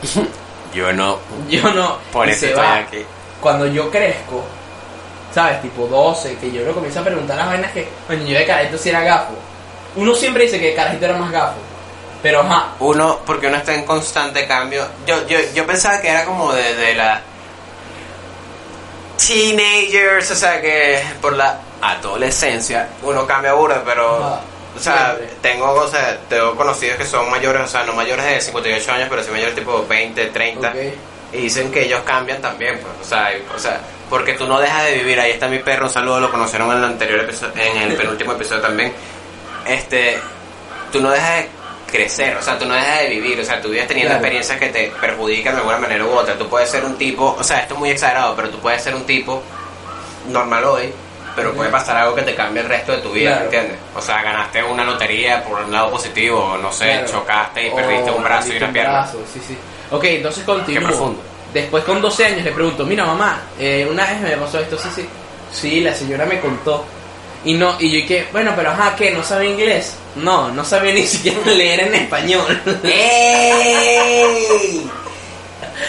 [0.74, 1.18] Yo no.
[1.48, 1.98] Yo no.
[2.12, 2.78] Por eso estoy va.
[2.78, 2.98] aquí.
[3.40, 4.42] Cuando yo crezco,
[5.32, 5.62] ¿sabes?
[5.62, 8.76] Tipo 12, que yo le comienzo a preguntar las vainas que, coño, yo de carajito
[8.76, 9.34] si era gafo.
[9.94, 11.58] Uno siempre dice que carajito era más gafo.
[12.24, 14.84] Pero ajá, Uno, porque uno está en constante cambio.
[15.06, 17.20] Yo, yo, yo pensaba que era como de, de la
[19.18, 24.40] teenagers, o sea que por la adolescencia uno cambia burda, pero Ajá,
[24.76, 25.36] o sea, siempre.
[25.40, 29.06] tengo, o sea, tengo conocidos que son mayores, o sea, no mayores de 58 años,
[29.10, 30.68] pero sí mayores tipo 20, 30.
[30.68, 30.74] ok.
[31.32, 34.58] Y dicen que ellos cambian también, pues, o sea, y- o sea, porque tú no
[34.60, 35.18] dejas de vivir.
[35.20, 38.32] Ahí está mi perro, un saludo, lo conocieron en el anterior episodio, en el penúltimo
[38.32, 38.92] episodio también.
[39.66, 40.18] Este,
[40.92, 41.48] tú no dejas de
[41.94, 44.24] crecer, o sea, tú no dejas de vivir, o sea, tú vives teniendo Claro.
[44.24, 46.34] experiencias que te perjudican de alguna manera u otra.
[46.36, 48.94] Tú puedes ser un tipo, o sea, esto es muy exagerado, pero tú puedes ser
[48.94, 49.40] un tipo
[50.28, 50.92] normal hoy,
[51.36, 53.44] pero puede pasar algo que te cambie el resto de tu vida, Claro.
[53.44, 53.76] ¿entiendes?
[53.94, 57.06] O sea, ganaste una lotería por un lado positivo, no sé, Claro.
[57.12, 58.92] chocaste y perdiste un brazo y una un pierna.
[58.92, 59.56] brazo, sí, sí.
[59.90, 61.14] Ok, entonces continúo.
[61.52, 64.88] Después con 12 años le pregunto, mira mamá, eh, una vez me pasó esto, sí,
[64.94, 65.08] sí.
[65.52, 66.84] Sí, la señora me contó.
[67.44, 69.10] Y no, y yo dije, bueno, pero ajá, ¿qué?
[69.10, 69.96] ¿No sabe inglés?
[70.16, 72.62] No, no sabía ni siquiera leer en español.
[72.84, 74.46] ¡Ey!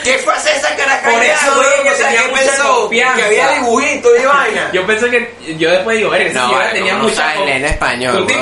[0.04, 1.10] ¿Qué fue esa caraca?
[1.12, 3.15] Por eso, güey, que tenía ¿qué mucha confianza.
[3.18, 4.70] Que había dibujitos y vaina.
[4.74, 7.65] yo pensé que, yo después digo, verga, No, vale, tenía no mucha sabe leer en
[7.65, 8.34] español, ¿Tú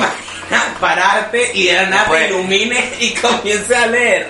[0.80, 4.28] pararte y de la nada te ilumines y comiences a leer?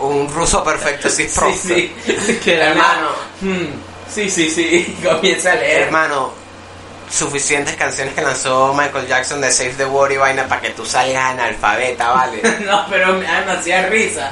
[0.00, 2.38] Un ruso perfecto, sí, Sí, sí.
[2.44, 3.08] Que la Hermano.
[3.40, 3.64] hmm,
[4.12, 4.96] sí, sí, sí.
[5.02, 5.82] Comienza a leer.
[5.82, 6.32] Hermano,
[7.10, 10.84] suficientes canciones que lanzó Michael Jackson de Save the World y vaina para que tú
[10.84, 12.42] salgas analfabeta, ¿vale?
[12.64, 14.30] No, pero me da demasiada risa.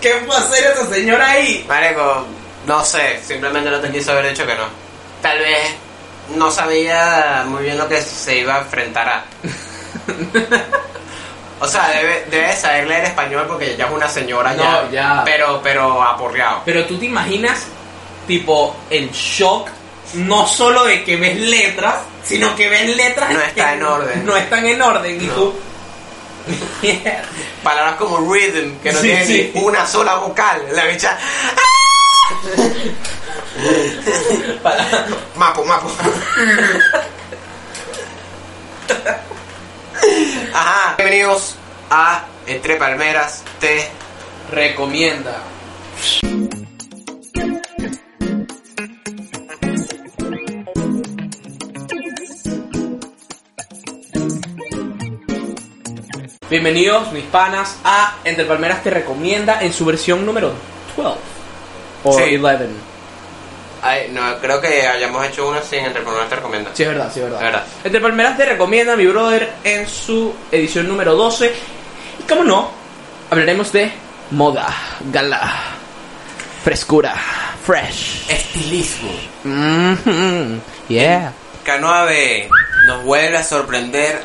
[0.00, 1.64] ¿Qué fue hacer esa señora ahí?
[1.68, 2.26] Marico,
[2.66, 4.64] no sé, simplemente no te quiso haber dicho que no.
[5.22, 5.70] Tal vez
[6.36, 9.24] no sabía muy bien lo que se iba a enfrentar a.
[11.60, 14.82] O sea, debe, debe saber leer español porque ya es una señora ya.
[14.82, 15.22] No, ya.
[15.24, 16.60] Pero, pero aporreado.
[16.64, 17.66] Pero tú te imaginas,
[18.26, 19.70] tipo, el shock,
[20.14, 24.26] no solo de que ves letras, sino que ves letras No está que en orden.
[24.26, 25.20] No están en orden.
[25.22, 25.32] Y No.
[25.34, 25.54] tú.
[27.62, 29.50] Palabras como rhythm, que no Sí, tiene sí.
[29.54, 30.62] ni una sola vocal.
[30.72, 31.18] La bicha.
[34.62, 35.90] Para- Mapo, mapo.
[40.52, 40.94] Ajá.
[40.98, 41.54] Bienvenidos
[41.90, 43.88] a Entre Palmeras Te
[44.50, 45.38] Recomienda.
[56.54, 60.52] Bienvenidos, mis panas, a Entre Palmeras Te Recomienda en su versión número
[60.96, 61.18] 12
[62.04, 62.36] o Sí.
[62.36, 62.68] 11.
[63.82, 66.70] Ay, no, creo que hayamos hecho una sin Entre Palmeras Te Recomienda.
[66.72, 67.40] Sí, es verdad, sí, es verdad.
[67.40, 67.64] Es verdad.
[67.82, 71.52] Entre Palmeras Te Recomienda, mi brother, en su edición número 12.
[72.20, 72.70] Y como no,
[73.32, 73.90] hablaremos de
[74.30, 74.68] moda,
[75.10, 75.54] gala,
[76.62, 77.16] frescura,
[77.66, 78.30] fresh.
[78.30, 79.10] Estilismo.
[79.42, 81.32] Mhm, Yeah.
[81.64, 82.48] Canoa B
[82.86, 84.22] nos vuelve a sorprender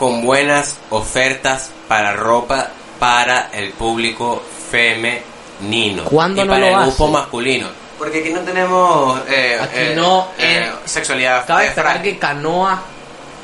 [0.00, 6.86] con buenas ofertas para ropa para el público femenino ¿Cuándo y no para lo el
[6.86, 7.12] grupo hace?
[7.12, 7.68] masculino.
[7.98, 11.46] Porque aquí no tenemos eh, Aquí eh, no, eh, sexualidad.
[11.46, 12.80] Cabe destacar que canoa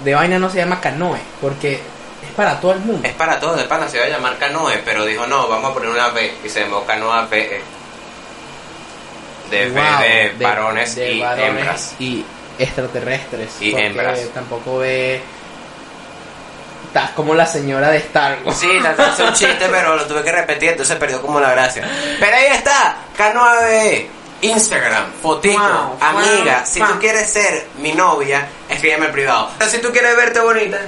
[0.02, 3.06] de vaina no se llama canoe, porque es para todo el mundo.
[3.06, 5.74] Es para todos, de pana se iba a llamar canoe, pero dijo no, vamos a
[5.74, 7.60] poner una B y se llamó canoa B.
[9.50, 11.94] De B Wow, de varones de y varones hembras.
[11.98, 12.24] y
[12.58, 13.50] extraterrestres.
[13.60, 14.20] Y hembras.
[14.32, 15.20] Tampoco ve.
[16.96, 18.56] Estás como la señora de Star Wars.
[18.58, 21.86] Sí, hacer un chiste, pero lo tuve que repetir, entonces perdió como la gracia.
[22.18, 24.08] Pero ahí está, Canoa B,
[24.40, 26.56] Instagram, fotito, Wow, amiga.
[26.56, 26.88] wow, Si wow.
[26.92, 29.50] tú quieres ser mi novia, escríbeme en privado.
[29.58, 30.78] Pero si tú quieres verte bonita,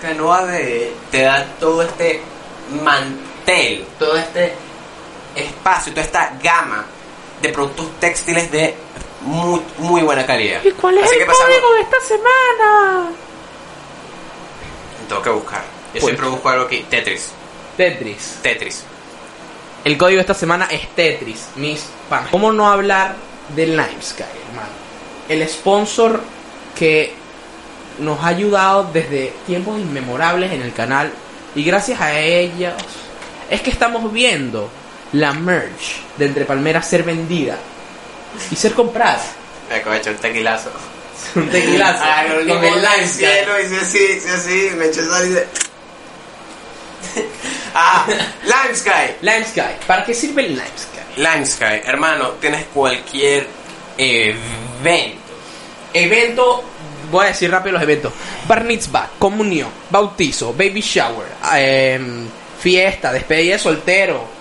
[0.00, 2.22] Canoa B te da todo este
[2.84, 4.54] mantel, todo este
[5.34, 6.84] espacio, toda esta gama
[7.42, 8.76] de productos textiles de
[9.22, 10.60] muy, muy buena calidad.
[10.62, 13.10] ¿Y cuál es Así el que pasamos- código de esta semana?
[15.08, 15.62] Tengo que buscar.
[15.62, 16.04] Yo Pues.
[16.04, 16.84] siempre busco algo aquí.
[16.88, 17.32] Tetris.
[17.76, 18.38] Tetris.
[18.42, 18.84] Tetris.
[19.84, 22.30] El código de esta semana es Tetris, mis panas.
[22.30, 23.14] ¿Cómo no hablar
[23.54, 24.68] del Limesky, hermano?
[25.28, 26.20] El sponsor
[26.76, 27.14] que
[27.98, 31.10] nos ha ayudado desde tiempos inmemorables en el canal
[31.54, 32.74] y gracias a ellos
[33.50, 34.68] es que estamos viendo
[35.12, 37.56] la merch de Entre Palmeras ser vendida
[38.50, 39.22] y ser comprada.
[39.68, 40.70] Me de echar un tequilazo.
[41.34, 43.08] Un tequilazo Ah, con el Limesky.
[43.18, 45.46] cielo, hice así, hice así, me eché sal y dice...
[47.74, 48.06] ah,
[48.44, 49.14] Lime Sky.
[49.22, 49.60] Limesky.
[49.86, 50.98] ¿Para qué sirve el Limesky?
[51.16, 53.46] Lime Sky, hermano, tienes cualquier
[53.96, 55.18] evento.
[55.92, 56.64] Evento,
[57.10, 58.12] voy a decir rápido los eventos.
[58.46, 62.28] Bar mitzvah, comunión, bautizo, baby shower, em,
[62.60, 64.37] fiesta, despedida de soltero.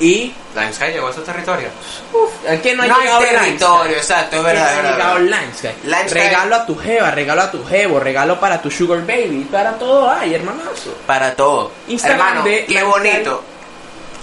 [0.00, 0.32] Y...
[0.54, 1.68] Lime Sky llegó a su territorio.
[2.12, 5.14] Uf, ¿a quién no ha No hay territorio, exacto, es ¿A quién verdad, no verdad,
[5.14, 5.40] verdad.
[5.40, 5.68] Limesky?
[5.86, 9.72] Limesky- Regalo a tu jeva, regalo a tu jevo, regalo para tu sugar baby, para
[9.78, 10.94] todo hay, hermanazo.
[11.06, 11.72] Para todo.
[11.88, 13.44] Instagram Hermano, de qué Lime bonito.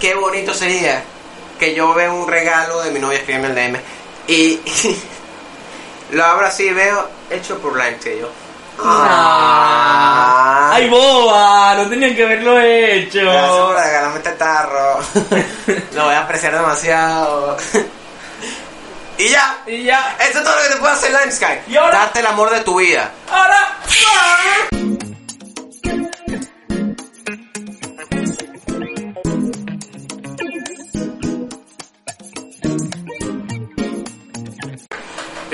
[0.00, 1.02] Qué bonito sería
[1.58, 3.80] que yo vea un regalo de mi novia, escríbeme el DM,
[4.28, 4.60] y
[6.12, 8.18] lo abro así y veo hecho por Lime Sky.
[8.20, 8.28] Yo,
[8.78, 10.70] Ah.
[10.74, 11.74] ¡Ay, boba!
[11.76, 13.20] No tenían que haberlo hecho.
[13.22, 14.98] Gracias por regalarme este tarro.
[15.94, 17.56] Lo voy a apreciar demasiado.
[19.18, 19.58] y ya.
[19.66, 20.16] Y ya.
[20.20, 21.72] Eso es todo lo que te puede hacer Lime Sky.
[21.72, 21.98] ¿Y ahora?
[21.98, 23.10] Darte el amor de tu vida.
[23.30, 23.78] Ahora.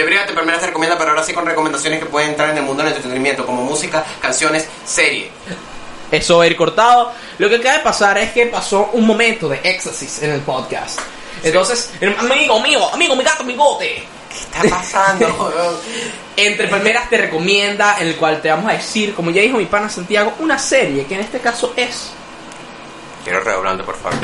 [0.03, 2.83] A primera te recomienda, pero ahora sí con recomendaciones que pueden entrar en el mundo
[2.83, 5.31] del entretenimiento, como música, canciones, serie.
[6.11, 7.13] Eso va a ir cortado.
[7.39, 11.01] Lo que acaba de pasar es que pasó un momento de éxtasis en el podcast.
[11.43, 14.05] Entonces, el amigo mío, amigo, mi gato, mi gote.
[14.29, 15.53] ¿Qué está pasando?
[16.37, 19.67] Entre Palmeras te recomienda, en el cual te vamos a decir, como ya dijo mi
[19.67, 22.11] pana Santiago, una serie que en este caso es.
[23.25, 24.19] Quiero redoblante, por favor.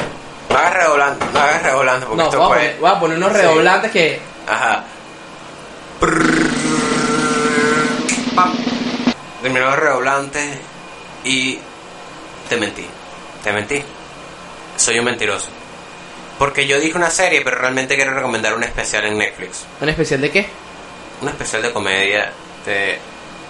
[0.50, 2.60] No hagas redoblante, no hagas redoblante porque No, esto voy a, puede.
[2.70, 3.36] poner, voy a poner unos Sí.
[3.38, 4.20] redoblantes que.
[4.46, 4.84] Ajá.
[9.42, 10.58] Terminó el redoblante
[11.24, 11.58] y
[12.48, 12.86] te mentí.
[13.42, 13.82] Te mentí.
[14.76, 15.48] Soy un mentiroso.
[16.38, 19.64] Porque yo dije una serie, pero realmente quiero recomendar un especial en Netflix.
[19.80, 20.48] ¿Un especial de qué?
[21.20, 22.32] Un especial de comedia
[22.64, 22.98] de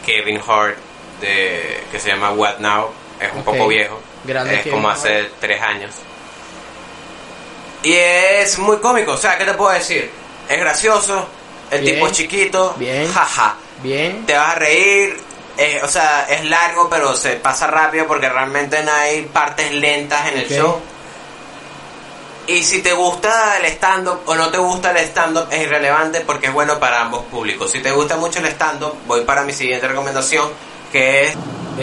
[0.06, 0.76] Kevin Hart
[1.20, 2.90] de que se llama What Now.
[3.20, 4.00] Es un poco viejo.
[4.24, 4.98] Grande es Kevin como Hart.
[4.98, 5.94] hace tres años.
[7.82, 9.12] Y es muy cómico.
[9.12, 10.10] O sea, ¿qué te puedo decir?
[10.48, 11.28] Es gracioso.
[11.70, 11.94] El Bien.
[11.94, 12.74] tipo es chiquito.
[12.78, 13.12] Bien.
[13.12, 13.56] Jaja.
[13.82, 14.24] Bien.
[14.26, 15.16] Te vas a reír.
[15.82, 20.38] o sea, es largo, pero se pasa rápido porque realmente no hay partes lentas en
[20.38, 20.80] el show.
[22.46, 26.46] Y si te gusta el stand-up o no te gusta el stand-up es irrelevante porque
[26.46, 27.70] es bueno para ambos públicos.
[27.70, 30.48] Si te gusta mucho el stand-up, voy para mi siguiente recomendación,
[30.90, 31.36] que es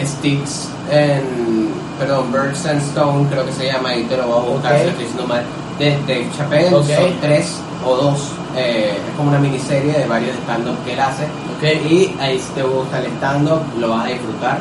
[0.04, 1.72] Sticks en...
[2.00, 4.88] Perdón, Birds and Stone creo que se llama y te lo voy a buscar si
[4.88, 5.44] estoy diciendo mal.
[5.78, 6.70] De Dave Chappelle.
[6.70, 7.56] Son tres
[7.86, 8.30] o dos.
[8.56, 11.24] eh, es como una miniserie de varios stand-up que él hace.
[11.24, 11.62] Ok.
[11.90, 14.58] Y ahí si te gusta el stand-up, lo vas a disfrutar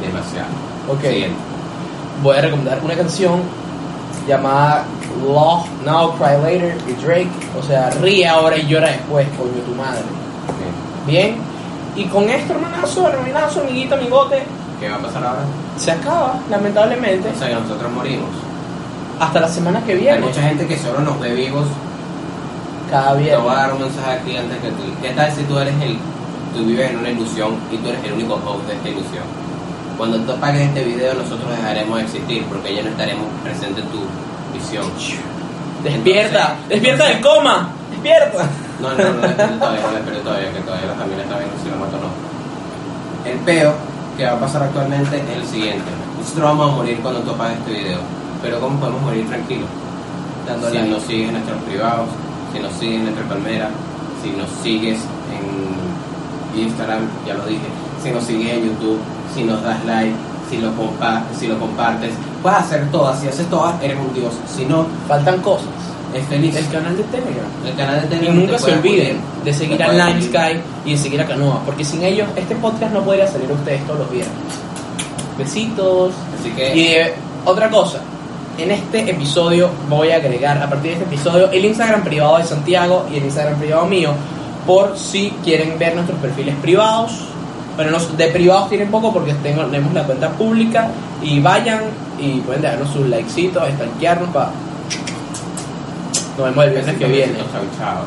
[0.00, 0.48] demasiado.
[0.90, 1.00] Ok.
[1.02, 1.36] Siguiente.
[2.22, 3.40] Voy a recomendar una canción
[4.26, 4.84] llamada
[5.22, 7.28] Love Now Cry Later de Drake.
[7.58, 10.02] O sea, ríe ahora y llora después, coño tu madre.
[11.06, 11.36] Bien.
[11.96, 14.42] Y con esto, hermanazo, hermanazo, amiguito, amigote,
[14.80, 15.42] ¿Qué va a pasar ahora?
[15.76, 17.30] se acaba, lamentablemente.
[17.34, 18.28] O sea que nosotros morimos.
[19.20, 20.18] Hasta la semana que Hay viene.
[20.20, 21.64] mucha gente que solo nos ve vivos.
[22.90, 23.44] Cada Te viernes.
[23.44, 24.82] voy a dar un mensaje aquí antes que tú.
[25.02, 25.98] ¿Qué tal si tú eres el.
[26.54, 29.24] Tú vives en una ilusión y tú eres el único host de esta ilusión?
[29.98, 33.90] Cuando tú apagues este video, nosotros dejaremos de existir porque ya no estaremos presentes en
[33.90, 34.00] tu
[34.52, 34.84] visión.
[35.82, 38.44] Despierta, Entonces- despierta del coma, despierta.
[38.80, 41.70] No, no, no, despierto todavía, no despierto todavía, que todavía la familia está viendo si
[41.70, 43.30] lo mato o no.
[43.30, 43.72] El peo
[44.16, 45.90] que va a pasar actualmente es el siguiente.
[46.18, 47.98] Nosotros vamos a morir cuando tú apagues este video.
[48.44, 49.68] Pero ¿cómo podemos morir tranquilos?
[50.46, 52.08] Dando si nos sigues en nuestros privados,
[52.52, 53.70] si nos sigues en nuestra palmera,
[54.22, 54.98] si nos sigues
[55.32, 57.64] en Instagram, ya lo dije,
[58.02, 58.98] si nos sigues en YouTube,
[59.34, 60.12] si nos das like,
[60.50, 64.34] si lo, compa si lo compartes, puedes hacer todas, si haces todas eres un dios,
[64.54, 65.68] si no, Faltan cosas.
[66.12, 66.54] es feliz.
[66.54, 67.46] El canal de Telegram.
[67.66, 70.28] El canal de Y Telegram nunca te se olviden de seguir a puede Lime unir.
[70.28, 73.54] Sky y de seguir a Canoa, porque sin ellos este podcast no podría salir a
[73.54, 74.36] ustedes todos los viernes.
[75.38, 76.12] Besitos.
[76.38, 77.14] Así que Y eh,
[77.46, 78.00] otra cosa,
[78.58, 82.44] en este episodio voy a agregar, a partir de este episodio, el Instagram privado de
[82.44, 84.12] Santiago y el Instagram privado mío,
[84.66, 87.12] por si quieren ver nuestros perfiles privados.
[87.76, 90.88] Bueno, no, de privados tienen poco porque tengo, tenemos la cuenta pública
[91.22, 91.80] y vayan
[92.20, 94.50] y pueden dejarnos sus likecitos, stalkearnos para...
[96.36, 97.34] Nos vemos el viernes que viene.
[97.52, 98.04] Chao, chao.